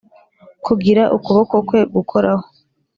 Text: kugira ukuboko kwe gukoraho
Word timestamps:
kugira 0.65 1.03
ukuboko 1.15 1.55
kwe 1.67 1.81
gukoraho 1.95 2.45